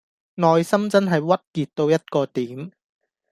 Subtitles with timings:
[0.33, 2.71] 內心真係鬱結到一個點